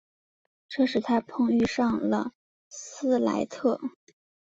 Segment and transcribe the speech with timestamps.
[0.67, 2.31] 这使他碰遇上了
[2.69, 3.79] 斯莱特。